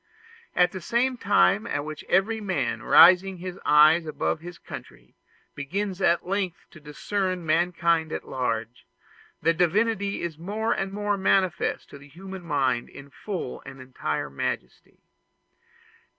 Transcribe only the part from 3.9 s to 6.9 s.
above his country, begins at length to